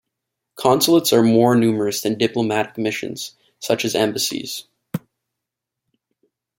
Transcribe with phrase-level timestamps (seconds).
[0.55, 4.63] Consulates are more numerous than diplomatic missions, such as embassies.